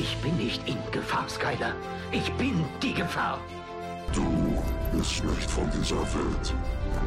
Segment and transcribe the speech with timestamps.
[0.00, 1.74] Ich bin nicht in Gefahr, Skyler.
[2.10, 3.38] Ich bin die Gefahr.
[4.14, 4.24] Du
[4.96, 6.54] bist nicht von dieser Welt.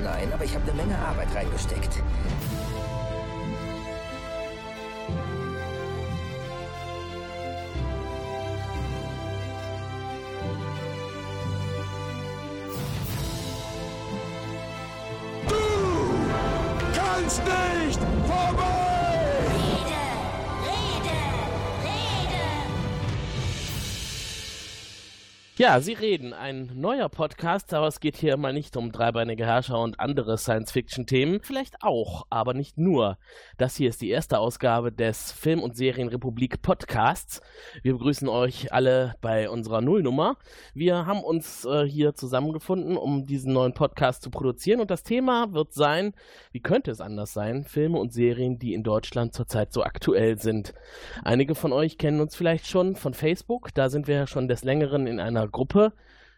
[0.03, 2.03] Nein, aber ich habe eine Menge Arbeit reingesteckt.
[25.63, 29.79] Ja, Sie reden, ein neuer Podcast, aber es geht hier mal nicht um dreibeinige Herrscher
[29.79, 31.39] und andere Science-Fiction-Themen.
[31.41, 33.17] Vielleicht auch, aber nicht nur.
[33.57, 37.39] Das hier ist die erste Ausgabe des Film- und Serienrepublik Podcasts.
[37.81, 40.35] Wir begrüßen euch alle bei unserer Nullnummer.
[40.73, 45.53] Wir haben uns äh, hier zusammengefunden, um diesen neuen Podcast zu produzieren und das Thema
[45.53, 46.13] wird sein,
[46.51, 50.73] wie könnte es anders sein, Filme und Serien, die in Deutschland zurzeit so aktuell sind.
[51.23, 54.65] Einige von euch kennen uns vielleicht schon von Facebook, da sind wir ja schon des
[54.65, 55.93] Längeren in einer Gruppe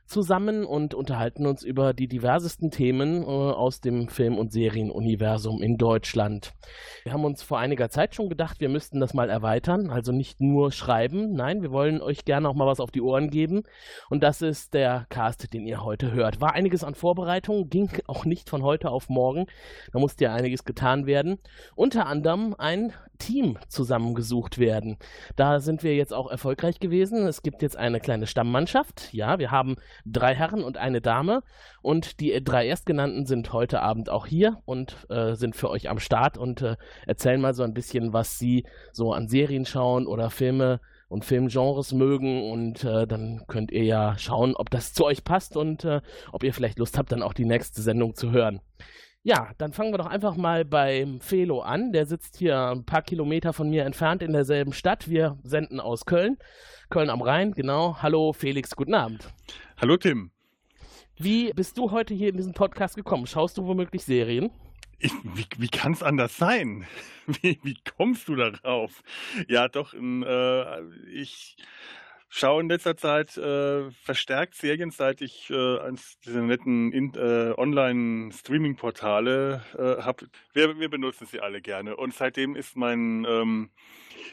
[0.06, 5.78] zusammen und unterhalten uns über die diversesten Themen äh, aus dem Film- und Serienuniversum in
[5.78, 6.54] Deutschland.
[7.04, 10.42] Wir haben uns vor einiger Zeit schon gedacht, wir müssten das mal erweitern, also nicht
[10.42, 13.64] nur schreiben, nein, wir wollen euch gerne auch mal was auf die Ohren geben
[14.10, 16.40] und das ist der Cast, den ihr heute hört.
[16.40, 19.48] War einiges an Vorbereitung, ging auch nicht von heute auf morgen,
[19.92, 21.40] da musste ja einiges getan werden.
[21.76, 24.98] Unter anderem ein Team zusammengesucht werden.
[25.36, 27.28] Da sind wir jetzt auch erfolgreich gewesen.
[27.28, 29.14] Es gibt jetzt eine kleine Stammmannschaft.
[29.14, 31.42] Ja, wir haben drei Herren und eine Dame
[31.82, 36.00] und die drei Erstgenannten sind heute Abend auch hier und äh, sind für euch am
[36.00, 40.30] Start und äh, erzählen mal so ein bisschen, was sie so an Serien schauen oder
[40.30, 45.24] Filme und Filmgenres mögen und äh, dann könnt ihr ja schauen, ob das zu euch
[45.24, 48.62] passt und äh, ob ihr vielleicht Lust habt, dann auch die nächste Sendung zu hören.
[49.28, 51.92] Ja, dann fangen wir doch einfach mal beim Felo an.
[51.92, 55.10] Der sitzt hier ein paar Kilometer von mir entfernt in derselben Stadt.
[55.10, 56.38] Wir senden aus Köln.
[56.92, 57.98] Köln am Rhein, genau.
[58.04, 59.28] Hallo Felix, guten Abend.
[59.82, 60.30] Hallo Tim.
[61.18, 63.26] Wie bist du heute hier in diesen Podcast gekommen?
[63.26, 64.52] Schaust du womöglich Serien?
[65.00, 66.86] Ich, wie wie kann es anders sein?
[67.42, 69.02] Wie, wie kommst du darauf?
[69.48, 71.58] Ja, doch, äh, ich
[72.36, 79.64] schaue in letzter Zeit äh, verstärkt Serien, seit ich äh, eines dieser netten äh, Online-Streaming-Portale
[79.78, 80.28] äh, habe.
[80.52, 81.96] Wir, wir benutzen sie alle gerne.
[81.96, 83.70] Und seitdem ist mein ähm,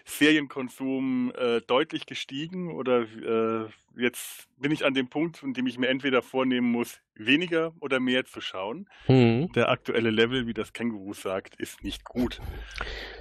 [0.04, 5.78] Serienkonsum äh, deutlich gestiegen oder äh, jetzt bin ich an dem Punkt, in dem ich
[5.78, 8.88] mir entweder vornehmen muss, weniger oder mehr zu schauen.
[9.06, 9.50] Hm.
[9.52, 12.40] Der aktuelle Level, wie das Känguru sagt, ist nicht gut.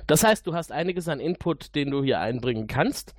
[0.07, 3.13] Das heißt, du hast einiges an Input, den du hier einbringen kannst.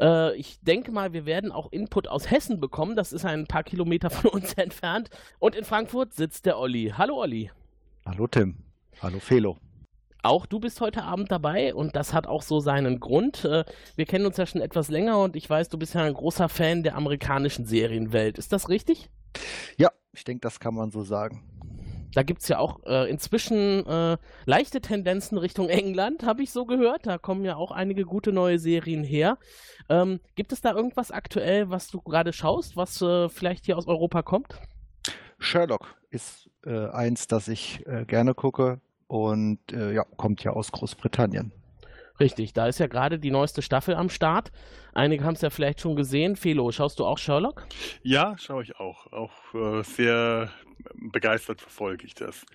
[0.00, 2.96] Äh, ich denke mal, wir werden auch Input aus Hessen bekommen.
[2.96, 5.10] Das ist ein paar Kilometer von uns entfernt.
[5.38, 6.92] Und in Frankfurt sitzt der Olli.
[6.96, 7.50] Hallo Olli.
[8.06, 8.56] Hallo Tim.
[9.00, 9.58] Hallo Felo.
[10.24, 13.44] Auch du bist heute Abend dabei und das hat auch so seinen Grund.
[13.44, 16.14] Äh, Wir kennen uns ja schon etwas länger und ich weiß, du bist ja ein
[16.14, 18.38] großer Fan der amerikanischen Serienwelt.
[18.38, 19.10] Ist das richtig?
[19.76, 21.42] Ja, ich denke, das kann man so sagen.
[22.14, 26.64] Da gibt es ja auch äh, inzwischen äh, leichte Tendenzen Richtung England, habe ich so
[26.64, 27.06] gehört.
[27.06, 29.36] Da kommen ja auch einige gute neue Serien her.
[29.90, 33.86] Ähm, gibt es da irgendwas aktuell, was du gerade schaust, was äh, vielleicht hier aus
[33.86, 34.58] Europa kommt?
[35.38, 40.72] Sherlock ist äh, eins, das ich äh, gerne gucke und äh, ja, kommt ja aus
[40.72, 41.52] Großbritannien.
[42.20, 44.52] Richtig, da ist ja gerade die neueste Staffel am Start.
[44.92, 46.36] Einige haben es ja vielleicht schon gesehen.
[46.36, 47.66] Felo, schaust du auch Sherlock?
[48.02, 49.12] Ja, schaue ich auch.
[49.12, 50.50] Auch äh, sehr
[51.10, 52.46] begeistert verfolge ich das.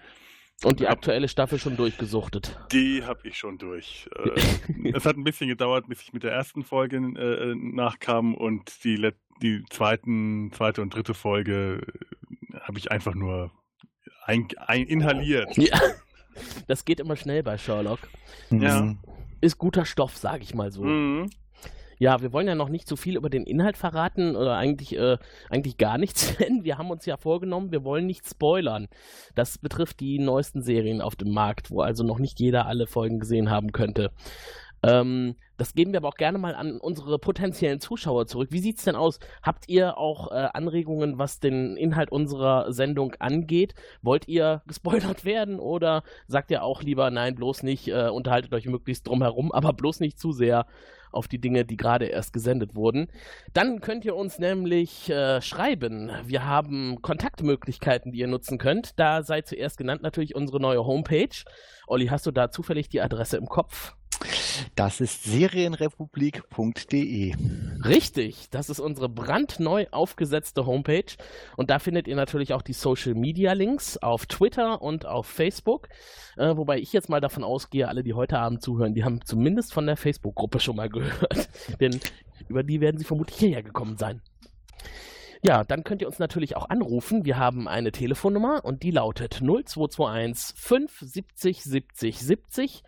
[0.63, 2.57] Und die aktuelle Staffel schon durchgesuchtet.
[2.71, 4.09] Die habe ich schon durch.
[4.15, 8.83] Äh, es hat ein bisschen gedauert, bis ich mit der ersten Folge äh, nachkam und
[8.85, 11.81] die, let- die zweiten, zweite und dritte Folge
[12.53, 13.51] äh, habe ich einfach nur
[14.25, 15.57] ein, ein inhaliert.
[15.57, 15.77] Ja.
[16.67, 17.99] Das geht immer schnell bei Sherlock.
[18.49, 18.81] Ja.
[18.81, 18.99] Mhm.
[19.41, 20.83] Ist guter Stoff, sag ich mal so.
[20.83, 21.29] Mhm.
[22.01, 25.17] Ja, wir wollen ja noch nicht zu viel über den Inhalt verraten oder eigentlich, äh,
[25.49, 28.87] eigentlich gar nichts, denn wir haben uns ja vorgenommen, wir wollen nicht spoilern.
[29.35, 33.19] Das betrifft die neuesten Serien auf dem Markt, wo also noch nicht jeder alle Folgen
[33.19, 34.11] gesehen haben könnte.
[34.83, 38.49] Ähm, das geben wir aber auch gerne mal an unsere potenziellen Zuschauer zurück.
[38.51, 39.19] Wie sieht's denn aus?
[39.43, 43.75] Habt ihr auch äh, Anregungen, was den Inhalt unserer Sendung angeht?
[44.01, 48.65] Wollt ihr gespoilert werden oder sagt ihr auch lieber, nein, bloß nicht, äh, unterhaltet euch
[48.67, 50.65] möglichst drumherum, aber bloß nicht zu sehr
[51.11, 53.07] auf die Dinge, die gerade erst gesendet wurden.
[53.51, 56.11] Dann könnt ihr uns nämlich äh, schreiben.
[56.23, 58.99] Wir haben Kontaktmöglichkeiten, die ihr nutzen könnt.
[58.99, 61.43] Da sei zuerst genannt natürlich unsere neue Homepage.
[61.87, 63.95] Olli, hast du da zufällig die Adresse im Kopf?
[64.75, 67.33] Das ist serienrepublik.de.
[67.85, 71.15] Richtig, das ist unsere brandneu aufgesetzte Homepage
[71.57, 75.89] und da findet ihr natürlich auch die Social Media Links auf Twitter und auf Facebook.
[76.37, 79.73] Äh, wobei ich jetzt mal davon ausgehe, alle, die heute Abend zuhören, die haben zumindest
[79.73, 81.49] von der Facebook-Gruppe schon mal gehört.
[81.79, 81.99] Denn
[82.47, 84.21] über die werden sie vermutlich hierher gekommen sein.
[85.41, 87.23] Ja, dann könnt ihr uns natürlich auch anrufen.
[87.23, 92.83] Wir haben eine Telefonnummer und die lautet 0221 570 70 70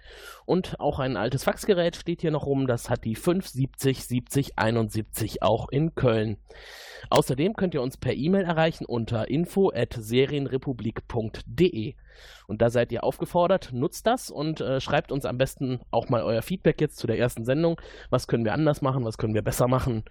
[0.46, 2.68] und auch ein altes Faxgerät steht hier noch rum.
[2.68, 6.36] Das hat die 570 70 71 auch in Köln.
[7.10, 11.96] Außerdem könnt ihr uns per E-Mail erreichen unter info@serienrepublik.de.
[12.48, 16.22] Und da seid ihr aufgefordert, nutzt das und äh, schreibt uns am besten auch mal
[16.22, 17.80] euer Feedback jetzt zu der ersten Sendung.
[18.10, 19.06] Was können wir anders machen?
[19.06, 20.04] Was können wir besser machen?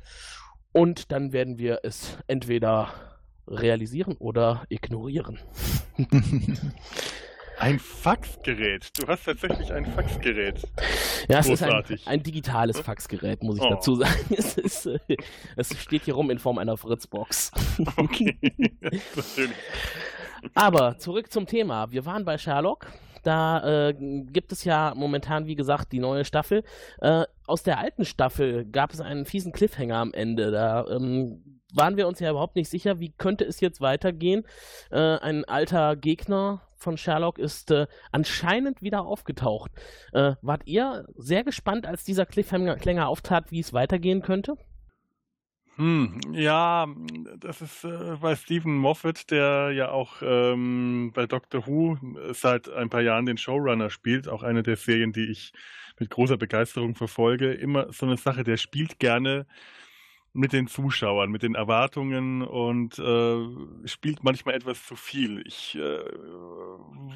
[0.72, 2.92] Und dann werden wir es entweder
[3.48, 5.38] realisieren oder ignorieren.
[7.58, 8.88] Ein Faxgerät.
[8.98, 10.62] Du hast tatsächlich ein Faxgerät.
[11.28, 12.06] Ja, es ist ein, Großartig.
[12.08, 13.68] ein digitales Faxgerät, muss ich Oh.
[13.68, 14.14] dazu sagen.
[14.34, 14.98] Es, ist, äh,
[15.56, 17.50] es steht hier rum in Form einer Fritzbox.
[17.98, 18.38] Okay.
[20.54, 21.90] Aber zurück zum Thema.
[21.92, 22.86] Wir waren bei Sherlock.
[23.22, 26.62] Da äh, gibt es ja momentan, wie gesagt, die neue Staffel.
[27.00, 30.50] Äh, aus der alten Staffel gab es einen fiesen Cliffhanger am Ende.
[30.50, 34.44] Da ähm, waren wir uns ja überhaupt nicht sicher, wie könnte es jetzt weitergehen.
[34.90, 39.70] Äh, ein alter Gegner von Sherlock ist äh, anscheinend wieder aufgetaucht.
[40.12, 44.56] Äh, wart ihr sehr gespannt, als dieser Cliffhanger auftrat, wie es weitergehen könnte?
[45.80, 46.86] Hm, ja,
[47.38, 51.96] das ist äh, bei Stephen Moffat, der ja auch ähm, bei Doctor Who
[52.34, 55.54] seit ein paar Jahren den Showrunner spielt, auch eine der Serien, die ich
[55.98, 59.46] mit großer Begeisterung verfolge, immer so eine Sache, der spielt gerne
[60.34, 65.42] mit den Zuschauern, mit den Erwartungen und äh, spielt manchmal etwas zu viel.
[65.46, 66.00] Ich äh,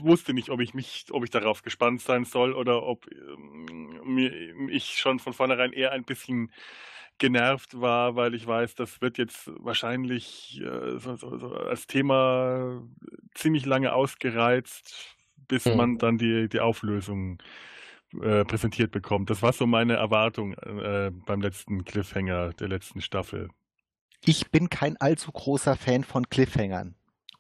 [0.03, 4.33] wusste nicht, ob ich mich, ob ich darauf gespannt sein soll oder ob ähm, mir,
[4.71, 6.51] ich schon von vornherein eher ein bisschen
[7.19, 12.83] genervt war, weil ich weiß, das wird jetzt wahrscheinlich äh, so, so, so als Thema
[13.35, 15.17] ziemlich lange ausgereizt,
[15.49, 15.75] bis Mhm.
[15.75, 17.39] man dann die, die Auflösung
[18.23, 19.31] äh, präsentiert bekommt.
[19.31, 23.51] Das war so meine Erwartung äh, beim letzten Cliffhanger der letzten Staffel.
[24.25, 26.95] Ich bin kein allzu großer Fan von Cliffhangern,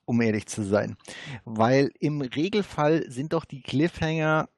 [0.05, 0.97] um ehrlich zu sein.
[1.44, 4.49] Weil im Regelfall sind doch die Cliffhanger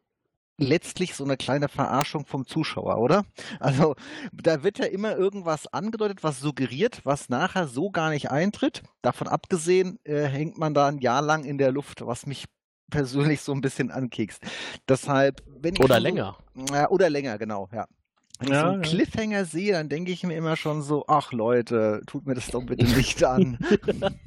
[0.59, 3.25] letztlich so eine kleine Verarschung vom Zuschauer, oder?
[3.61, 3.95] Also
[4.33, 8.83] da wird ja immer irgendwas angedeutet, was suggeriert, was nachher so gar nicht eintritt.
[9.03, 12.47] Davon abgesehen äh, hängt man da ein Jahr lang in der Luft, was mich
[12.91, 14.41] persönlich so ein bisschen ankekst.
[14.89, 16.39] Deshalb, wenn ich Oder so- länger.
[16.73, 17.87] ja, oder länger, genau, ja.
[18.39, 18.89] Wenn ich Ja, so einen ja.
[18.89, 22.63] Cliffhanger sehe, dann denke ich mir immer schon so, ach Leute, tut mir das doch
[22.65, 23.59] bitte nicht an.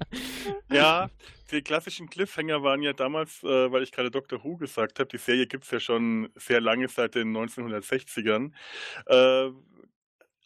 [0.72, 1.10] Ja,
[1.52, 5.18] die klassischen Cliffhanger waren ja damals, äh, weil ich gerade Doctor Who gesagt habe, die
[5.18, 8.52] Serie gibt es ja schon sehr lange, seit den 1960ern.
[9.08, 9.50] Äh,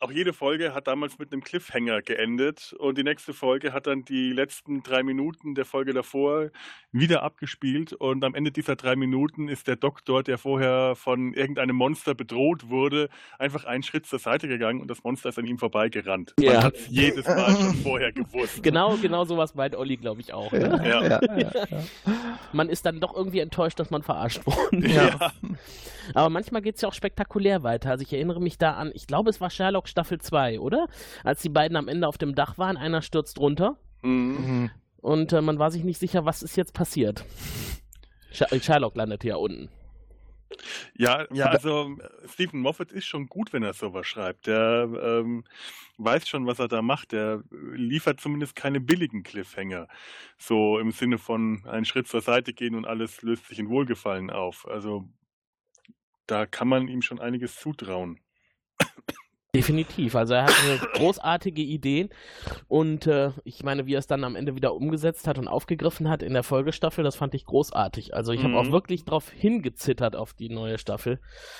[0.03, 4.03] auch jede Folge hat damals mit einem Cliffhanger geendet und die nächste Folge hat dann
[4.03, 6.49] die letzten drei Minuten der Folge davor
[6.91, 11.77] wieder abgespielt und am Ende dieser drei Minuten ist der Doktor, der vorher von irgendeinem
[11.77, 13.07] Monster bedroht wurde,
[13.39, 16.33] einfach einen Schritt zur Seite gegangen und das Monster ist an ihm vorbeigerannt.
[16.37, 16.63] Man Ja.
[16.63, 18.61] hat es jedes Mal schon vorher gewusst.
[18.61, 20.51] Genau, genau sowas meint Olli, glaube ich, auch.
[20.51, 20.81] Ne?
[20.85, 21.21] Ja.
[22.51, 24.87] Man ist dann doch irgendwie enttäuscht, dass man verarscht wurde.
[24.87, 25.31] Ja.
[26.13, 27.91] Aber manchmal geht es ja auch spektakulär weiter.
[27.91, 30.87] Also ich erinnere mich da an, ich glaube, es war Sherlock Staffel 2, oder?
[31.23, 34.69] Als die beiden am Ende auf dem Dach waren, einer stürzt runter Mhm.
[34.97, 37.25] Und äh, man war sich nicht sicher, was ist jetzt passiert.
[38.31, 39.69] Sh Sherlock landet ja unten.
[40.95, 44.45] Ja, ja, also äh, Stephen Moffat ist schon gut, wenn er sowas schreibt.
[44.45, 45.45] Der ähm,
[45.97, 47.11] weiß schon, was er da macht.
[47.11, 49.87] Der äh, liefert zumindest keine billigen Cliffhanger.
[50.37, 54.29] So im Sinne von einen Schritt zur Seite gehen und alles löst sich in Wohlgefallen
[54.29, 54.67] auf.
[54.67, 55.09] Also
[56.27, 58.19] da kann man ihm schon einiges zutrauen.
[59.55, 60.15] Definitiv.
[60.15, 62.09] Also er hatte großartige Ideen
[62.67, 66.09] und äh, ich meine, wie er es dann am Ende wieder umgesetzt hat und aufgegriffen
[66.09, 68.15] hat in der Folgestaffel, das fand ich großartig.
[68.15, 68.57] Also ich habe Mhm.
[68.57, 71.19] auch wirklich drauf hingezittert auf die neue Staffel.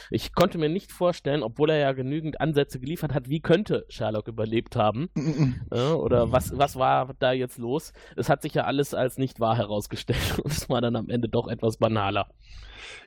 [0.10, 4.28] Ich konnte mir nicht vorstellen, obwohl er ja genügend Ansätze geliefert hat, wie könnte Sherlock
[4.28, 5.62] überlebt haben Mhm.
[5.72, 7.94] äh, oder was, was war da jetzt los.
[8.16, 11.30] Es hat sich ja alles als nicht wahr herausgestellt und es war dann am Ende
[11.30, 12.28] doch etwas banaler.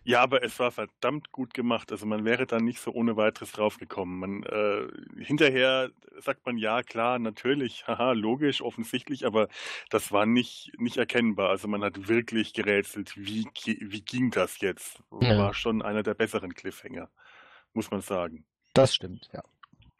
[0.05, 1.90] Ja, aber es war verdammt gut gemacht.
[1.93, 4.19] Also man wäre dann nicht so ohne weiteres draufgekommen.
[4.19, 4.75] Man, äh,
[5.18, 9.49] hinterher sagt man ja, klar, natürlich, haha, logisch, offensichtlich, aber
[9.90, 11.50] das war nicht, nicht erkennbar.
[11.50, 15.02] Also man hat wirklich gerätselt, wie, wie ging das jetzt?
[15.21, 15.38] Ja.
[15.38, 17.09] War schon einer der besseren Cliffhanger,
[17.73, 18.45] muss man sagen.
[18.75, 19.42] Das stimmt, ja.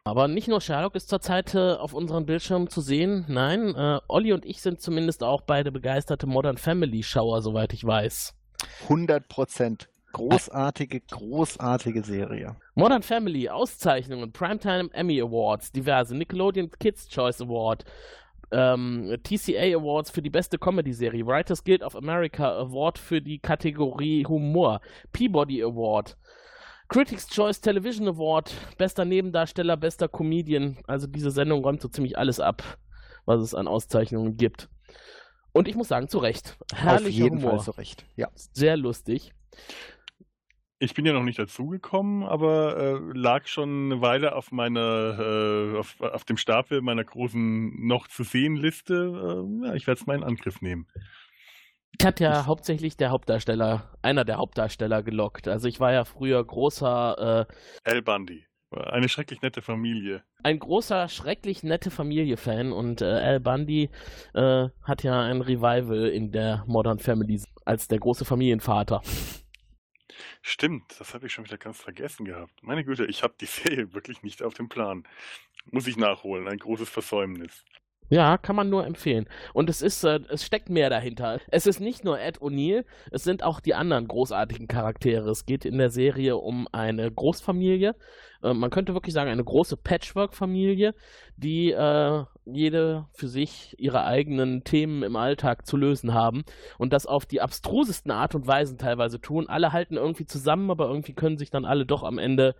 [0.03, 3.25] Aber nicht nur Sherlock ist zurzeit äh, auf unseren Bildschirmen zu sehen.
[3.27, 7.83] Nein, äh, Olli und ich sind zumindest auch beide begeisterte Modern Family Schauer, soweit ich
[7.83, 8.33] weiß.
[8.83, 9.89] 100 Prozent.
[10.17, 12.55] Großartige, großartige Serie.
[12.73, 17.85] Modern Family, Auszeichnungen, Primetime Emmy Awards, diverse, Nickelodeon Kids Choice Award,
[18.51, 24.25] ähm, TCA Awards für die beste Comedy-Serie, Writers Guild of America Award für die Kategorie
[24.25, 24.81] Humor,
[25.11, 26.17] Peabody Award,
[26.87, 30.77] Critics Choice Television Award, bester Nebendarsteller, bester Comedian.
[30.87, 32.63] Also diese Sendung räumt so ziemlich alles ab,
[33.25, 34.69] was es an Auszeichnungen gibt.
[35.51, 36.57] Und ich muss sagen, zu Recht.
[36.73, 37.51] Herrlicher Auf jeden Humor.
[37.51, 38.05] Fall so recht.
[38.15, 38.29] Ja.
[38.35, 39.33] Sehr lustig.
[40.79, 45.17] Ich bin ja noch nicht dazugekommen, aber äh, lag schon eine Weile auf meiner,
[45.73, 48.93] äh, auf, auf dem Stapel meiner großen noch zu sehen Liste.
[48.93, 50.87] Äh, ja, ich werde es mal in Angriff nehmen.
[51.99, 55.47] Ich hat ja hauptsächlich der Hauptdarsteller, einer der Hauptdarsteller gelockt.
[55.47, 58.45] Also ich war ja früher großer, äh, Al Bundy.
[58.69, 60.23] Eine schrecklich nette Familie.
[60.43, 63.89] ein großer, schrecklich nette Familie-Fan und äh, Al Bundy
[64.33, 69.01] äh, hat ja ein Revival in der Modern Family als der große Familienvater.
[70.41, 72.63] Stimmt, das habe ich schon wieder ganz vergessen gehabt.
[72.63, 75.07] Meine Güte, ich habe die Serie wirklich nicht auf dem Plan.
[75.71, 77.65] Muss ich nachholen, ein großes Versäumnis.
[78.09, 79.27] Ja, kann man nur empfehlen.
[79.53, 81.39] Und es ist, äh, es steckt mehr dahinter.
[81.51, 85.29] Es ist nicht nur Ed O'Neill, es sind auch die anderen großartigen Charaktere.
[85.29, 87.95] Es geht in der Serie um eine Großfamilie.
[88.43, 90.95] Äh, man könnte wirklich sagen, eine große Patchwork-Familie,
[91.35, 96.43] die äh, jede für sich ihre eigenen Themen im Alltag zu lösen haben
[96.77, 99.49] und das auf die abstrusesten Art und Weisen teilweise tun.
[99.49, 102.55] Alle halten irgendwie zusammen, aber irgendwie können sich dann alle doch am Ende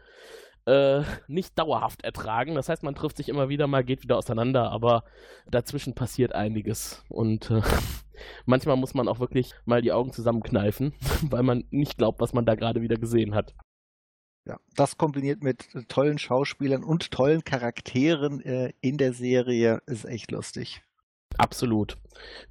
[0.68, 2.56] äh, nicht dauerhaft ertragen.
[2.56, 5.06] Das heißt, man trifft sich immer wieder mal, geht wieder auseinander, aber
[5.50, 7.04] dazwischen passiert einiges.
[7.10, 7.62] Und äh,
[8.46, 12.46] manchmal muss man auch wirklich mal die Augen zusammenkneifen, weil man nicht glaubt, was man
[12.46, 13.56] da gerade wieder gesehen hat.
[14.46, 20.32] Ja, das kombiniert mit tollen Schauspielern und tollen Charakteren äh, in der Serie ist echt
[20.32, 20.82] lustig.
[21.38, 21.98] Absolut.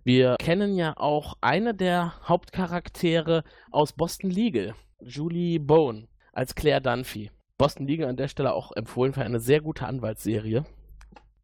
[0.04, 7.30] Wir kennen ja auch eine der Hauptcharaktere aus Boston Legal, Julie Bowen als Claire Dunphy.
[7.58, 10.64] Boston Legal an der Stelle auch empfohlen für eine sehr gute Anwaltsserie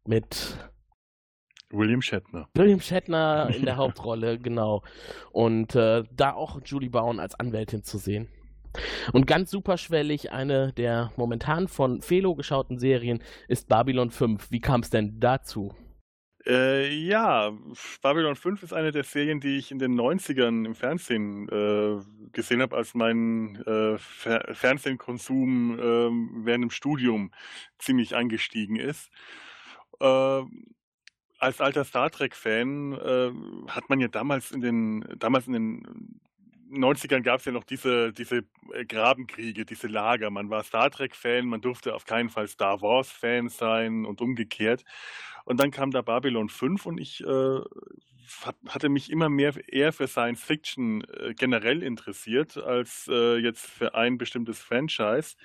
[0.05, 0.57] mit
[1.71, 2.47] William Shatner.
[2.53, 4.83] William Shatner in der Hauptrolle, genau.
[5.31, 8.27] Und äh, da auch Julie Bowen als Anwältin zu sehen.
[9.11, 14.51] Und ganz superschwellig, eine der momentan von Felo geschauten Serien ist Babylon 5.
[14.51, 15.73] Wie kam es denn dazu?
[16.45, 17.53] Äh, ja,
[18.01, 22.61] Babylon 5 ist eine der Serien, die ich in den 90ern im Fernsehen äh, gesehen
[22.61, 27.31] habe, als mein äh, Fer Fernsehkonsum äh, während dem Studium
[27.79, 29.09] ziemlich angestiegen ist.
[30.01, 30.41] Äh,
[31.39, 33.31] als alter Star Trek-Fan äh,
[33.69, 36.19] hat man ja damals in den, damals in den
[36.71, 38.43] 90ern gab es ja noch diese, diese
[38.87, 40.29] Grabenkriege, diese Lager.
[40.29, 44.83] Man war Star Trek-Fan, man durfte auf keinen Fall Star Wars-Fan sein und umgekehrt.
[45.45, 47.59] Und dann kam da Babylon 5 und ich äh,
[48.41, 53.65] hat, hatte mich immer mehr eher für Science Fiction äh, generell interessiert als äh, jetzt
[53.65, 55.35] für ein bestimmtes Franchise.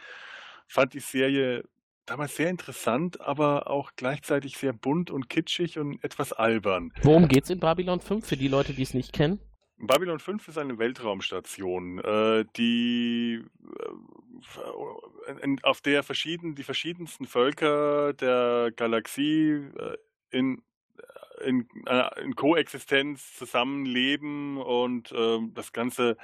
[0.66, 1.64] Fand die Serie
[2.06, 6.92] damals sehr interessant, aber auch gleichzeitig sehr bunt und kitschig und etwas albern.
[7.02, 9.40] Worum geht's in Babylon 5 für die Leute, die es nicht kennen?
[9.78, 13.44] Babylon 5 ist eine Weltraumstation, äh, die
[15.36, 19.96] äh, auf der verschieden, die verschiedensten Völker der Galaxie äh,
[20.30, 20.62] in,
[21.44, 26.16] in, äh, in Koexistenz zusammenleben und ähm, das Ganze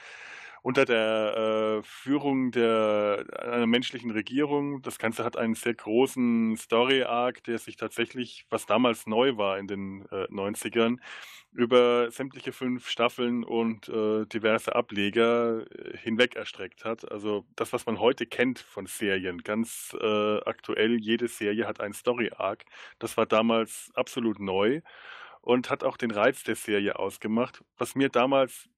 [0.65, 4.81] unter der äh, Führung der einer menschlichen Regierung.
[4.81, 9.67] Das Ganze hat einen sehr großen Story-Arc, der sich tatsächlich, was damals neu war in
[9.67, 11.01] den äh, 90ern,
[11.53, 17.13] über sämtliche fünf Staffeln und äh, diverse Ableger äh, hinweg erstreckt hat.
[17.13, 21.93] Also das, was man heute kennt von Serien, ganz äh, aktuell, jede Serie hat einen
[21.93, 22.65] Story-Arc.
[22.99, 24.81] Das war damals absolut neu
[25.43, 28.71] und hat auch den Reiz der Serie ausgemacht, was mir damals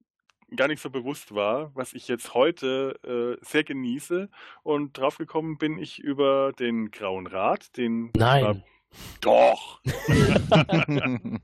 [0.54, 4.28] gar nicht so bewusst war, was ich jetzt heute äh, sehr genieße.
[4.62, 8.62] Und draufgekommen bin ich über den Grauen Rat, den Nein.
[9.20, 9.80] doch.
[10.86, 11.40] den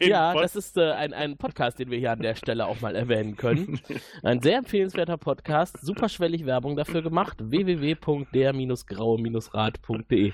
[0.00, 2.80] ja, Pod- das ist äh, ein, ein Podcast, den wir hier an der Stelle auch
[2.80, 3.80] mal erwähnen können.
[4.22, 7.38] Ein sehr empfehlenswerter Podcast, superschwellig Werbung dafür gemacht.
[7.40, 10.32] www.der-graue-rat.de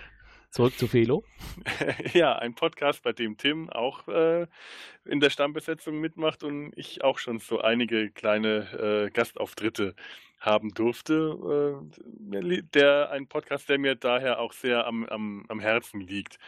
[0.51, 1.23] Zurück zu Felo.
[2.13, 4.49] ja, ein Podcast, bei dem Tim auch äh,
[5.05, 9.95] in der Stammbesetzung mitmacht und ich auch schon so einige kleine äh, Gastauftritte
[10.41, 11.81] haben durfte.
[11.93, 16.39] Äh, der ein Podcast, der mir daher auch sehr am, am, am Herzen liegt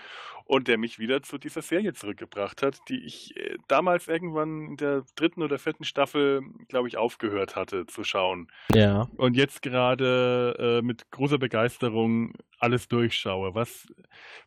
[0.44, 4.76] und der mich wieder zu dieser Serie zurückgebracht hat, die ich äh, damals irgendwann in
[4.76, 8.49] der dritten oder vierten Staffel, glaube ich, aufgehört hatte zu schauen.
[8.75, 9.08] Ja.
[9.16, 13.54] Und jetzt gerade äh, mit großer Begeisterung alles durchschaue.
[13.54, 13.87] Was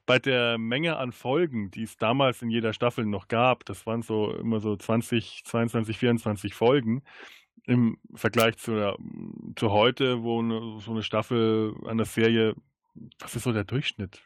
[0.06, 4.02] bei der Menge an Folgen, die es damals in jeder Staffel noch gab, das waren
[4.02, 7.04] so immer so 20, 22, 24 Folgen,
[7.66, 8.96] im Vergleich zu,
[9.56, 12.56] zu heute, wo eine, so eine Staffel einer Serie,
[13.20, 14.22] was ist so der Durchschnitt?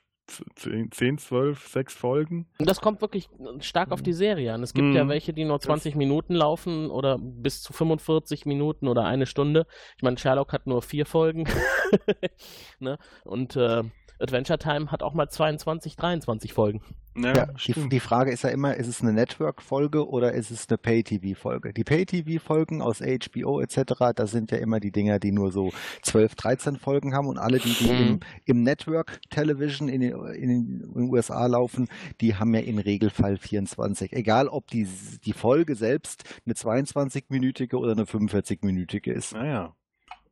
[0.56, 2.48] 10, 10, 12, 6 Folgen.
[2.60, 3.30] Das kommt wirklich
[3.62, 4.62] stark auf die Serie an.
[4.62, 4.96] Es gibt Mhm.
[4.96, 9.66] ja welche, die nur 20 Minuten laufen oder bis zu 45 Minuten oder eine Stunde.
[9.98, 11.46] Ich meine, Sherlock hat nur vier Folgen.
[12.80, 13.00] ne?
[13.24, 13.84] Und äh,
[14.20, 16.82] Adventure Time hat auch mal 22, 23 Folgen.
[17.18, 20.70] Ja, Ja, die, die Frage ist ja immer, ist es eine Network-Folge oder ist es
[20.70, 21.74] eine Pay-TV-Folge?
[21.74, 25.72] Die Pay-TV-Folgen aus HBO etc., das sind ja immer die Dinger, die nur so
[26.04, 28.20] 12, 13 Folgen haben und alle, die, die im, Mhm.
[28.46, 30.50] im Network-Television in, den- in
[30.94, 31.88] den USA laufen,
[32.22, 34.14] die haben ja im Regelfall 24.
[34.14, 34.88] Egal, ob die,
[35.26, 39.34] die Folge selbst eine 22-minütige oder eine 45-minütige ist.
[39.34, 39.74] Naja.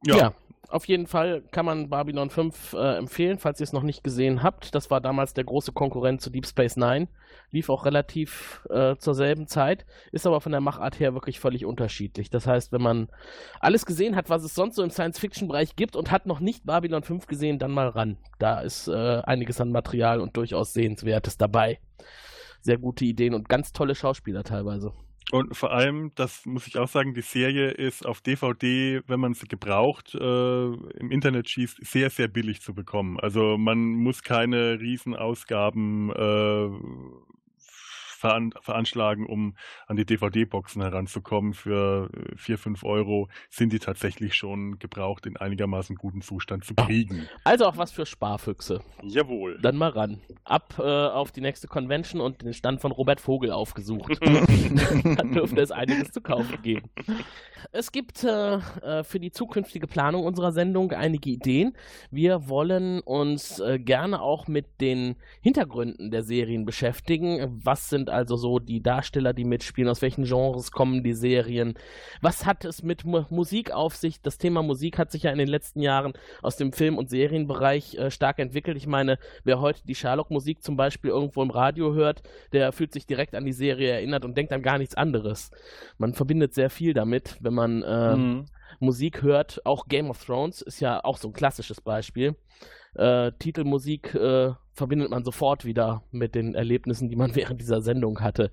[0.05, 0.33] Ja.
[0.69, 4.43] Auf jeden Fall kann man Babylon 5 äh, empfehlen, falls ihr es noch nicht gesehen
[4.43, 4.75] habt.
[4.75, 7.07] Das war damals der große Konkurrent zu Deep Space Nine.
[7.51, 11.65] Lief auch relativ äh, zur selben Zeit, ist aber von der Machart her wirklich völlig
[11.65, 12.29] unterschiedlich.
[12.29, 13.07] Das heißt, wenn man
[13.61, 17.03] alles gesehen hat, was es sonst so im Science-Fiction-Bereich gibt und hat noch nicht Babylon
[17.03, 18.17] 5 gesehen, dann mal ran.
[18.37, 21.79] Da ist äh, einiges an Material und durchaus Sehenswertes dabei.
[22.59, 24.91] Sehr gute Ideen und ganz tolle Schauspieler teilweise.
[25.31, 29.33] Und vor allem, das muss ich auch sagen, die Serie ist auf DVD, wenn man
[29.33, 33.19] sie gebraucht äh, im Internet schießt, sehr, sehr billig zu bekommen.
[33.19, 36.69] Also man muss keine Riesenausgaben äh,
[38.17, 39.55] veran veranschlagen, um
[39.87, 41.53] an die DVD-Boxen heranzukommen.
[41.53, 46.75] Für äh, 4, 5 Euro sind die tatsächlich schon gebraucht in einigermaßen guten Zustand zu
[46.75, 47.27] kriegen.
[47.43, 48.81] Also auch was für Sparfüchse.
[49.03, 49.59] Jawohl.
[49.61, 50.21] Dann mal ran.
[50.43, 54.17] Ab äh, auf die nächste Convention und den Stand von Robert Vogel aufgesucht.
[54.21, 56.89] Dann dürfte es einiges zu kaufen geben.
[57.71, 61.73] Es gibt äh, äh, für die zukünftige Planung unserer Sendung einige Ideen.
[62.11, 67.61] Wir wollen uns äh, gerne auch mit den Hintergründen der Serien beschäftigen.
[67.63, 69.89] Was sind also so die Darsteller, die mitspielen?
[69.89, 71.75] Aus welchen Genres kommen die Serien?
[72.21, 74.21] Was hat es mit Mu Musik auf sich?
[74.21, 77.95] Das Thema Musik hat sich ja in den letzten Jahren aus dem Film- und Serienbereich
[77.95, 78.77] äh, stark entwickelt.
[78.77, 82.23] Ich meine, wer heute die Sherlock-Musik zum Beispiel irgendwo im Radio hört,
[82.53, 85.51] der fühlt sich direkt an die Serie erinnert und denkt an gar nichts anderes.
[85.97, 88.45] Man verbindet sehr viel damit, wenn man äh, Mhm.
[88.79, 89.65] Musik hört.
[89.65, 92.35] Auch Game of Thrones ist ja auch so ein klassisches Beispiel.
[92.97, 98.21] Äh, Titelmusik äh, verbindet man sofort wieder mit den Erlebnissen, die man während dieser Sendung
[98.21, 98.51] hatte.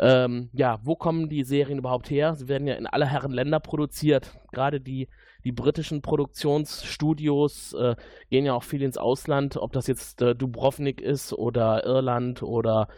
[0.00, 2.34] Ähm, ja, wo kommen die Serien überhaupt her?
[2.34, 4.32] Sie werden ja in aller Herren Länder produziert.
[4.52, 5.08] Gerade die,
[5.44, 7.94] die britischen Produktionsstudios äh,
[8.30, 12.88] gehen ja auch viel ins Ausland, ob das jetzt äh, Dubrovnik ist oder Irland oder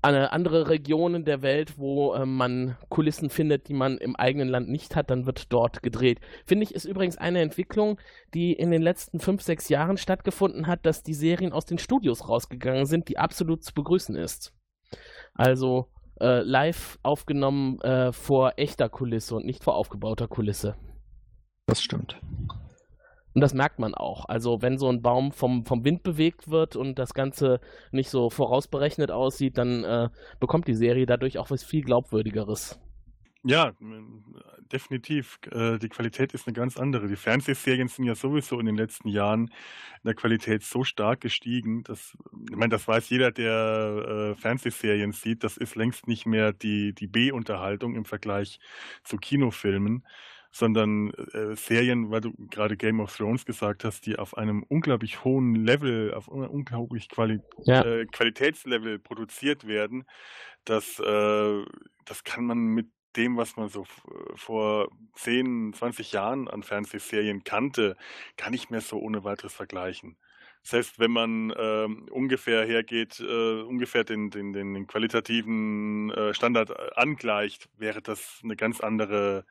[0.00, 4.96] andere Regionen der Welt, wo äh, man Kulissen findet, die man im eigenen Land nicht
[4.96, 6.20] hat, dann wird dort gedreht.
[6.44, 7.98] Finde ich, ist übrigens eine Entwicklung,
[8.34, 12.28] die in den letzten fünf, sechs Jahren stattgefunden hat, dass die Serien aus den Studios
[12.28, 14.52] rausgegangen sind, die absolut zu begrüßen ist.
[15.34, 15.88] Also
[16.20, 20.76] äh, live aufgenommen äh, vor echter Kulisse und nicht vor aufgebauter Kulisse.
[21.66, 22.20] Das stimmt.
[23.34, 24.26] Und das merkt man auch.
[24.26, 28.30] Also wenn so ein Baum vom, vom Wind bewegt wird und das Ganze nicht so
[28.30, 30.08] vorausberechnet aussieht, dann äh,
[30.40, 32.78] bekommt die Serie dadurch auch was viel glaubwürdigeres.
[33.44, 34.36] Ja, m-
[34.70, 35.38] definitiv.
[35.50, 37.08] Äh, Die Qualität ist eine ganz andere.
[37.08, 41.82] Die Fernsehserien sind ja sowieso in den letzten Jahren in der Qualität so stark gestiegen,
[41.82, 42.16] dass,
[42.50, 46.94] ich meine, das weiß jeder, der äh, Fernsehserien sieht, das ist längst nicht mehr die,
[46.94, 48.60] die B-Unterhaltung im Vergleich
[49.02, 50.06] zu Kinofilmen,
[50.52, 55.24] sondern äh, Serien, weil du gerade Game of Thrones gesagt hast, die auf einem unglaublich
[55.24, 57.82] hohen Level, auf einem unglaublich Quali Ja.
[57.82, 60.04] äh, Qualitätslevel produziert werden,
[60.64, 61.64] das, äh,
[62.04, 64.02] das kann man mit dem, was man so f-
[64.36, 67.96] vor 10, 20 Jahren an Fernsehserien kannte,
[68.36, 70.16] gar nicht mehr so ohne weiteres vergleichen.
[70.62, 76.70] Selbst wenn man ähm, ungefähr hergeht, äh, ungefähr den, den, den, den qualitativen äh, Standard
[76.70, 79.44] äh, angleicht, wäre das eine ganz andere,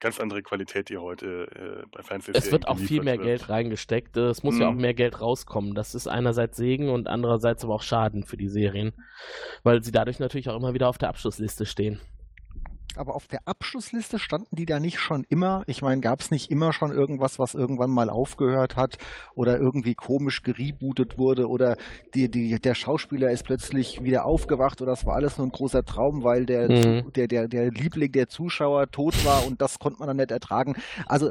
[0.00, 3.24] ganz andere Qualität, die heute äh, bei Fernsehserien Es wird auch viel mehr wird.
[3.24, 4.16] Geld reingesteckt.
[4.16, 4.80] Es muss ja auch Mhm.
[4.80, 5.74] mehr Geld rauskommen.
[5.74, 8.92] Das ist einerseits Segen und andererseits aber auch Schaden für die Serien,
[9.62, 12.00] weil sie dadurch natürlich auch immer wieder auf der Abschlussliste stehen.
[12.96, 15.62] Aber auf der Abschlussliste standen die da nicht schon immer?
[15.66, 18.98] Ich meine, gab es nicht immer schon irgendwas, was irgendwann mal aufgehört hat
[19.34, 21.76] oder irgendwie komisch gerebootet wurde oder
[22.14, 25.84] die, die, der Schauspieler ist plötzlich wieder aufgewacht oder das war alles nur ein großer
[25.84, 27.12] Traum, weil der, Mhm.
[27.14, 30.76] Der, der, der Liebling der Zuschauer tot war und das konnte man dann nicht ertragen.
[31.06, 31.30] Also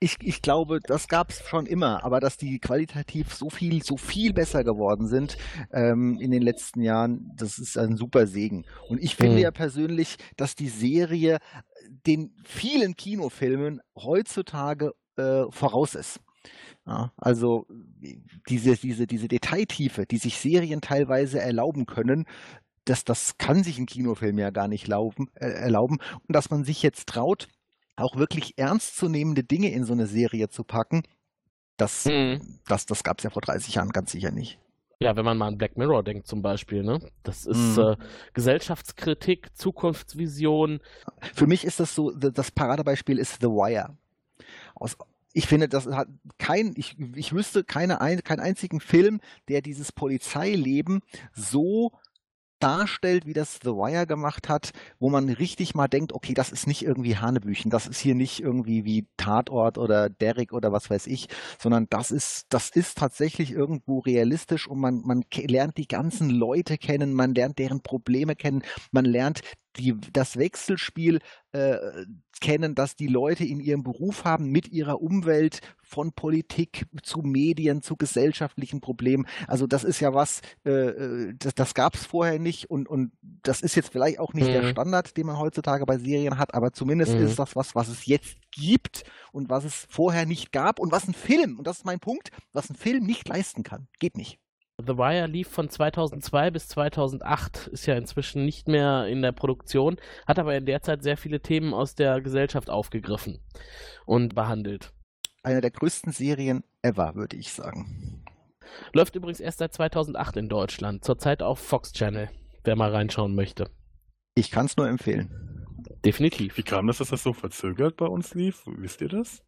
[0.00, 3.96] ich, ich glaube, das gab es schon immer, aber dass die qualitativ so viel, so
[3.96, 5.36] viel besser geworden sind
[5.72, 8.64] ähm, in den letzten Jahren, das ist ein super Segen.
[8.88, 9.42] Und ich finde Mhm.
[9.42, 11.38] ja persönlich, dass die Serie
[12.06, 16.20] den vielen Kinofilmen heutzutage äh, voraus ist.
[16.86, 17.66] Ja, also
[18.48, 22.24] diese, diese, diese Detailtiefe, die sich Serien teilweise erlauben können,
[22.84, 25.98] das, das kann sich ein Kinofilm ja gar nicht laufen, äh, erlauben.
[26.26, 27.48] Und dass man sich jetzt traut,
[28.04, 31.02] auch wirklich ernstzunehmende Dinge in so eine Serie zu packen,
[31.76, 32.58] das, Mhm.
[32.66, 34.58] das, das gab es ja vor 30 Jahren ganz sicher nicht.
[35.00, 36.98] Ja, wenn man mal an Black Mirror denkt zum Beispiel, ne?
[37.22, 37.82] Das ist Mhm.
[37.82, 37.96] äh,
[38.34, 40.80] Gesellschaftskritik, Zukunftsvision.
[41.34, 43.96] Für mich ist das so, das Paradebeispiel ist The Wire.
[44.74, 44.96] Aus,
[45.32, 46.08] ich finde, das hat
[46.38, 51.00] kein, ich, ich wüsste keine, ein, keinen einzigen Film, der dieses Polizeileben
[51.32, 51.92] so
[52.58, 56.66] darstellt, wie das The Wire gemacht hat, wo man richtig mal denkt, okay, das ist
[56.66, 61.06] nicht irgendwie Hanebüchen, das ist hier nicht irgendwie wie Tatort oder Derrick oder was weiß
[61.06, 66.30] ich, sondern das ist, das ist tatsächlich irgendwo realistisch und man, man lernt die ganzen
[66.30, 69.40] Leute kennen, man lernt deren Probleme kennen, man lernt
[69.76, 71.20] die, das Wechselspiel
[71.52, 71.76] äh,
[72.40, 77.80] kennen, das die Leute in ihrem Beruf haben mit ihrer Umwelt, von Politik zu Medien,
[77.80, 79.26] zu gesellschaftlichen Problemen.
[79.46, 83.12] Also das ist ja was, äh, äh, das, das gab es vorher nicht und, und
[83.22, 84.70] das ist jetzt vielleicht auch nicht der Mhm.
[84.70, 87.24] Standard, den man heutzutage bei Serien hat, aber zumindest Mhm.
[87.24, 91.08] ist das was, was es jetzt gibt und was es vorher nicht gab und was
[91.08, 93.88] ein Film, und das ist mein Punkt, was ein Film nicht leisten kann.
[93.98, 94.38] Geht nicht.
[94.80, 99.96] The Wire lief von 2002 bis 2008, ist ja inzwischen nicht mehr in der Produktion,
[100.24, 103.40] hat aber in der Zeit sehr viele Themen aus der Gesellschaft aufgegriffen
[104.06, 104.92] und behandelt.
[105.42, 108.24] Eine der größten Serien ever, würde ich sagen.
[108.92, 112.30] Läuft übrigens erst seit 2008 in Deutschland, zurzeit auf Fox Channel,
[112.62, 113.70] wer mal reinschauen möchte.
[114.36, 115.66] Ich kann es nur empfehlen.
[116.04, 116.56] Definitiv.
[116.56, 118.62] Wie kam das, dass das so verzögert bei uns lief?
[118.66, 119.42] Wisst ihr das?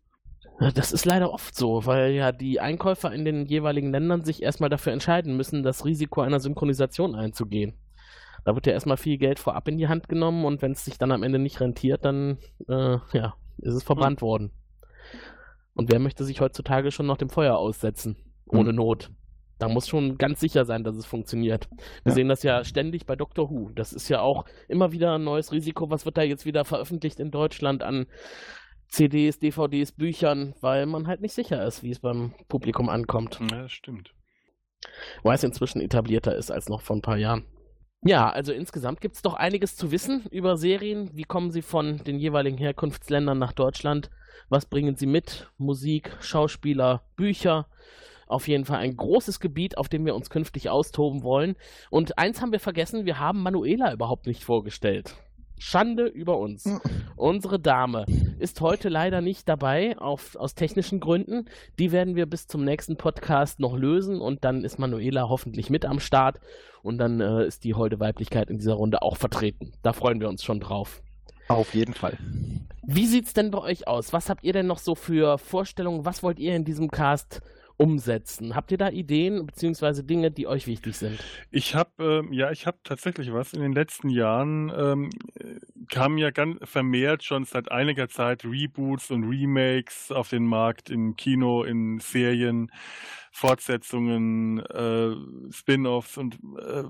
[0.61, 4.69] Das ist leider oft so, weil ja die Einkäufer in den jeweiligen Ländern sich erstmal
[4.69, 7.75] dafür entscheiden müssen, das Risiko einer Synchronisation einzugehen.
[8.45, 10.99] Da wird ja erstmal viel Geld vorab in die Hand genommen und wenn es sich
[10.99, 14.51] dann am Ende nicht rentiert, dann äh, ja, ist es verbrannt worden.
[15.75, 18.17] Und wer möchte sich heutzutage schon noch dem Feuer aussetzen?
[18.47, 18.77] Ohne Hm.
[18.77, 19.11] Not.
[19.59, 21.69] Da muss schon ganz sicher sein, dass es funktioniert.
[22.03, 22.13] Wir Ja.
[22.13, 23.71] sehen das ja ständig bei Doctor Who.
[23.75, 25.91] Das ist ja auch immer wieder ein neues Risiko.
[25.91, 28.07] Was wird da jetzt wieder veröffentlicht in Deutschland an
[28.91, 33.41] CDs, DVDs, Büchern, weil man halt nicht sicher ist, wie es beim Publikum ankommt.
[33.51, 34.13] Ja, das stimmt.
[35.23, 37.45] Weil es inzwischen etablierter ist als noch vor ein paar Jahren.
[38.03, 41.11] Ja, also insgesamt gibt es doch einiges zu wissen über Serien.
[41.15, 44.11] Wie kommen sie von den jeweiligen Herkunftsländern nach Deutschland?
[44.49, 45.51] Was bringen sie mit?
[45.59, 47.69] Musik, Schauspieler, Bücher.
[48.27, 51.57] Auf jeden Fall ein großes Gebiet, auf dem wir uns künftig austoben wollen.
[51.91, 55.15] Und eins haben wir vergessen, wir haben Manuela überhaupt nicht vorgestellt.
[55.61, 56.65] Schande über uns.
[56.65, 56.81] Mhm.
[57.17, 58.07] Unsere Dame
[58.39, 61.49] ist heute leider nicht dabei, auf, aus technischen Gründen.
[61.79, 65.85] Die werden wir bis zum nächsten Podcast noch lösen und dann ist Manuela hoffentlich mit
[65.85, 66.41] am Start
[66.83, 69.73] und dann äh, ist die holde Weiblichkeit in dieser Runde auch vertreten.
[69.83, 71.03] Da freuen wir uns schon drauf.
[71.49, 72.17] Auf jeden Fall.
[72.83, 74.15] Wie sieht's denn bei euch aus?
[74.15, 76.07] Was habt ihr denn noch so für Vorstellungen?
[76.07, 77.43] Was wollt ihr in diesem Cast
[77.81, 78.55] umsetzen?
[78.55, 80.03] Habt ihr da Ideen bzw.
[80.03, 81.19] Dinge, die euch wichtig sind?
[81.51, 83.55] Ich habe, ähm, ja, ich habe tatsächlich was.
[83.55, 85.55] In den letzten Jahren ähm, äh,
[85.89, 91.17] kamen ja ganz vermehrt schon seit einiger Zeit Reboots und Remakes auf den Markt im
[91.17, 92.71] Kino, in Serien,
[93.31, 96.85] Fortsetzungen, äh, Spin-offs und äh,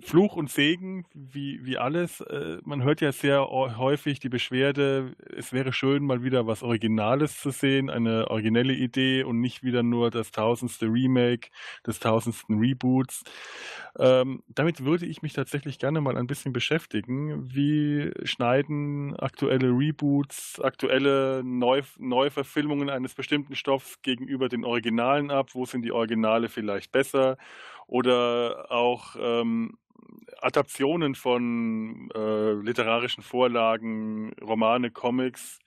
[0.00, 2.20] Fluch und Segen, wie, wie alles.
[2.20, 7.38] Äh, man hört ja sehr häufig die Beschwerde, es wäre schön, mal wieder was Originales
[7.40, 11.50] zu sehen, eine originelle Idee und nicht wieder nur das tausendste Remake
[11.86, 13.24] des tausendsten Reboots.
[13.98, 17.54] Ähm, damit würde ich mich tatsächlich gerne mal ein bisschen beschäftigen.
[17.54, 25.50] Wie schneiden aktuelle Reboots, aktuelle Neu Neuverfilmungen eines bestimmten Stoffs gegenüber den Originalen ab?
[25.54, 27.38] Wo sind die Originale vielleicht besser?
[27.86, 29.78] Oder auch ähm,
[30.40, 35.58] Adaptionen von äh, literarischen Vorlagen, Romane, Comics.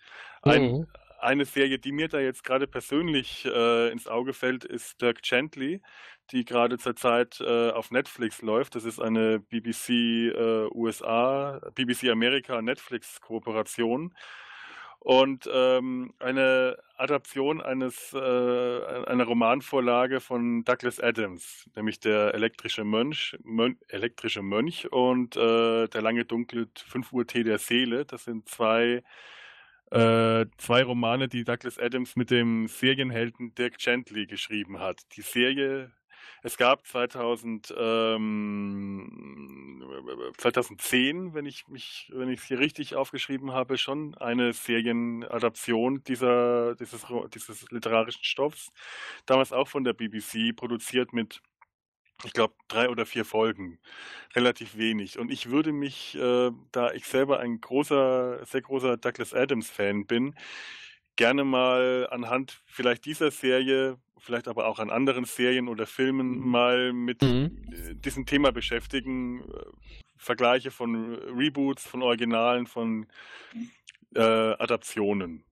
[0.44, 0.86] Ein, Mhm.
[1.20, 5.82] eine Serie, die mir da jetzt gerade persönlich äh, ins Auge fällt, ist Dirk Gently,
[6.32, 8.76] die gerade zurzeit äh, auf Netflix läuft.
[8.76, 14.13] Das ist eine BBC äh, USA, BBC Amerika Netflix Kooperation
[15.00, 23.38] und ähm, eine Adaption eines äh, einer Romanvorlage von Douglas Adams, nämlich der elektrische Mönch,
[23.44, 28.06] Mön elektrische Mönch und äh, der lange dunkle 5 Uhr Tee der Seele.
[28.06, 29.02] Das sind zwei
[29.92, 35.02] äh, zwei Romane, die Douglas Adams mit dem Serienhelden Dirk Gently geschrieben hat.
[35.15, 35.92] Die Serie,
[36.44, 39.84] es gab 2000, ähm,
[40.38, 46.76] 2010, wenn ich mich, wenn ich es hier richtig aufgeschrieben habe, schon eine Serienadaption dieser,
[46.76, 48.72] dieses, dieses literarischen Stoffs.
[49.26, 51.42] Damals auch von der BBC, produziert mit
[52.26, 53.80] ich glaube, drei oder vier Folgen.
[54.36, 55.20] Relativ wenig.
[55.20, 60.36] Und ich würde mich, äh, da ich selber ein großer, sehr großer Douglas Adams-Fan bin,
[61.15, 66.93] gerne mal anhand vielleicht dieser Serie, vielleicht aber auch an anderen Serien oder Filmen mal
[66.93, 67.58] mit Mhm.
[67.71, 69.41] äh, diesem Thema beschäftigen.
[69.41, 69.43] Äh,
[70.17, 73.08] Vergleiche von Reboots, von Originalen, von
[74.15, 75.43] äh, Adaptionen.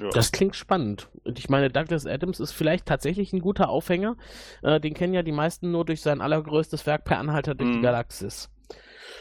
[0.00, 0.10] Ja.
[0.10, 1.08] Das klingt spannend.
[1.24, 4.16] Und ich meine, Douglas Adams ist vielleicht tatsächlich ein guter Aufhänger.
[4.62, 7.78] Äh, den kennen ja die meisten nur durch sein allergrößtes Werk Per Anhalter durch die
[7.78, 7.82] Mhm.
[7.82, 8.48] Galaxis.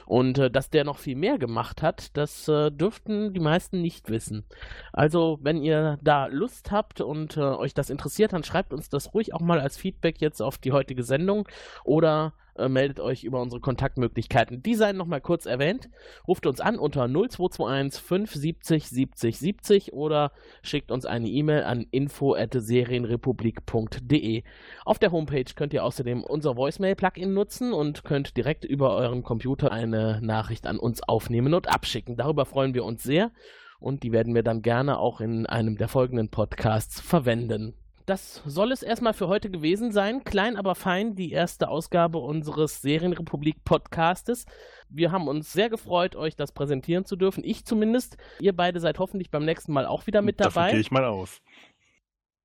[0.05, 4.10] Und äh, dass der noch viel mehr gemacht hat, das äh, dürften die meisten nicht
[4.10, 4.45] wissen.
[4.93, 9.13] Also, wenn ihr da Lust habt und äh, euch das interessiert, dann schreibt uns das
[9.13, 11.47] ruhig auch mal als Feedback jetzt auf die heutige Sendung
[11.84, 14.63] oder äh, meldet euch über unsere Kontaktmöglichkeiten.
[14.63, 15.89] Die seien nochmal kurz erwähnt.
[16.28, 24.44] Ruft uns an unter 0221 570 70 70 oder schickt uns eine E-Mail an info@serienrepublik.de.
[24.86, 29.72] Auf der Homepage könnt ihr außerdem unser Voicemail-Plugin nutzen und könnt direkt über euren Computer
[29.72, 32.15] eine Nachricht an uns aufnehmen und abschicken.
[32.15, 33.32] Darüber freuen wir uns sehr
[33.80, 37.74] und die werden wir dann gerne auch in einem der folgenden Podcasts verwenden.
[38.06, 40.24] Das soll es erstmal für heute gewesen sein.
[40.24, 44.46] Klein, aber fein, die erste Ausgabe unseres Serienrepublik Podcastes.
[44.89, 47.44] Wir haben uns sehr gefreut, euch das präsentieren zu dürfen.
[47.44, 48.18] Ich zumindest.
[48.39, 50.72] Ihr beide seid hoffentlich beim nächsten Mal auch wieder mit Davon dabei.
[50.72, 51.41] gehe ich mal aus.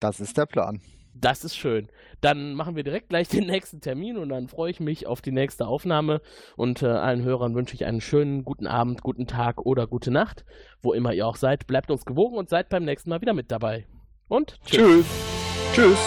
[0.01, 0.81] Das ist der Plan.
[1.12, 1.88] Das ist schön.
[2.23, 5.33] Dann machen wir direkt gleich den nächsten Termin und dann freue ich mich auf die
[5.33, 6.23] nächste Aufnahme.
[6.57, 10.46] Und äh, allen Hörern wünsche ich einen schönen guten Abend, guten Tag oder gute Nacht,
[10.81, 11.66] wo immer ihr auch seid.
[11.66, 13.87] Bleibt uns gewogen und seid beim nächsten Mal wieder mit dabei.
[14.29, 15.05] Und tschüss.
[15.07, 15.39] Tschüss.
[15.72, 15.98] Tschüss.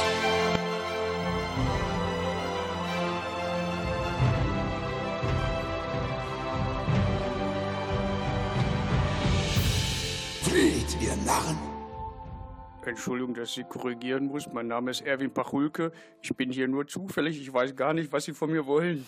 [10.41, 11.57] Flieht, ihr Narren!
[12.85, 14.51] Entschuldigung, dass ich Sie korrigieren muss.
[14.51, 15.93] Mein Name ist Erwin Pachulke.
[16.21, 17.39] Ich bin hier nur zufällig.
[17.41, 19.05] Ich weiß gar nicht, was Sie von mir wollen.